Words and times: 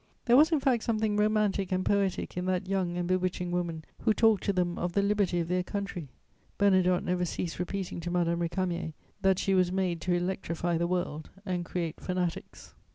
There 0.25 0.35
was, 0.35 0.51
in 0.51 0.59
fact, 0.59 0.81
something 0.81 1.15
romantic 1.15 1.71
and 1.71 1.85
poetic 1.85 2.35
in 2.35 2.45
that 2.47 2.67
young 2.67 2.97
and 2.97 3.07
bewitching 3.07 3.51
woman 3.51 3.85
who 3.99 4.15
talked 4.15 4.43
to 4.45 4.51
them 4.51 4.79
of 4.79 4.93
the 4.93 5.03
liberty 5.03 5.39
of 5.39 5.47
their 5.47 5.61
country. 5.61 6.09
Bernadotte 6.57 7.03
never 7.03 7.23
ceased 7.23 7.59
repeating 7.59 7.99
to 7.99 8.09
Madame 8.09 8.39
Récamier 8.39 8.93
that 9.21 9.37
she 9.37 9.53
was 9.53 9.71
made 9.71 10.01
to 10.01 10.13
electrify 10.15 10.75
the 10.79 10.87
world 10.87 11.29
and 11.45 11.63
create 11.65 11.99
fanatics." 12.01 12.73